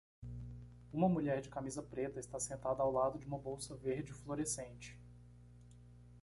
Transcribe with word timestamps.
Uma 0.91 1.07
mulher 1.07 1.41
de 1.41 1.49
camisa 1.49 1.83
preta 1.83 2.19
está 2.19 2.39
sentada 2.39 2.81
ao 2.81 2.91
lado 2.91 3.19
de 3.19 3.27
uma 3.27 3.37
bolsa 3.37 3.75
verde 3.77 4.11
fluorescente. 4.11 4.97